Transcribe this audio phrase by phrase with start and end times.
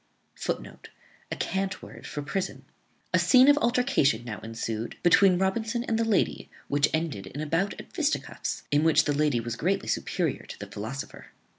[0.33, 0.89] [Footnote:
[1.31, 2.65] A cant word for a prison.]
[3.13, 7.45] A scene of altercation now ensued between Robinson and the lady, which ended in a
[7.45, 11.27] bout at fisticuffs, in which the lady was greatly superior to the philosopher.